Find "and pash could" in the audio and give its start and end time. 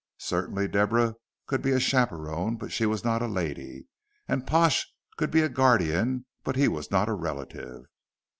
4.27-5.29